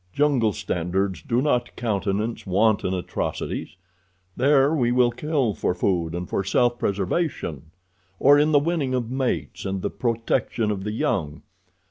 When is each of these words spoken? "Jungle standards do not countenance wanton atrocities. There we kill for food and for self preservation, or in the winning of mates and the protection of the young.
"Jungle 0.13 0.51
standards 0.51 1.21
do 1.21 1.43
not 1.43 1.75
countenance 1.75 2.47
wanton 2.47 2.91
atrocities. 2.95 3.75
There 4.35 4.73
we 4.73 4.89
kill 5.15 5.53
for 5.53 5.75
food 5.75 6.15
and 6.15 6.27
for 6.27 6.43
self 6.43 6.79
preservation, 6.79 7.69
or 8.17 8.39
in 8.39 8.51
the 8.51 8.57
winning 8.57 8.95
of 8.95 9.11
mates 9.11 9.63
and 9.63 9.83
the 9.83 9.91
protection 9.91 10.71
of 10.71 10.85
the 10.85 10.91
young. 10.91 11.43